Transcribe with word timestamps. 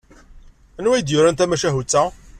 Anwa 0.77 0.93
ay 0.95 1.03
d-yuran 1.03 1.35
tamacahut-a? 1.35 2.03